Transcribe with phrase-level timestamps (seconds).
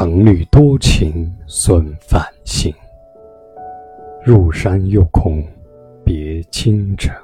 [0.00, 2.74] 曾虑多情损梵行，
[4.24, 5.44] 入山又恐
[6.02, 7.14] 别倾城。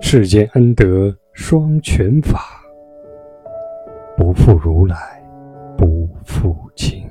[0.00, 2.62] 世间恩德双全法，
[4.16, 5.22] 不负如来，
[5.76, 7.04] 不负卿。